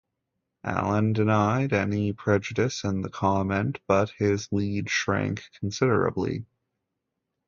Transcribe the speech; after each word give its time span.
Allen 0.63 1.13
denied 1.13 1.73
any 1.73 2.11
prejudice 2.11 2.83
in 2.83 3.03
the 3.03 3.09
comment, 3.11 3.79
but 3.85 4.09
his 4.17 4.51
lead 4.51 4.89
shrank 4.89 5.43
considerably. 5.59 6.43